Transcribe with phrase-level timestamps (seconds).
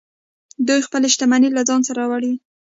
[0.67, 2.33] دوی خپلې شتمنۍ له ځان سره وړلې